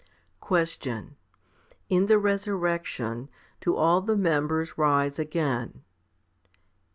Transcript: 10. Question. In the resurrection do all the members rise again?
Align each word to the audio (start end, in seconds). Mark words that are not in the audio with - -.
10. 0.01 0.07
Question. 0.47 1.15
In 1.87 2.07
the 2.07 2.17
resurrection 2.17 3.29
do 3.59 3.75
all 3.75 4.01
the 4.01 4.17
members 4.17 4.75
rise 4.75 5.19
again? 5.19 5.83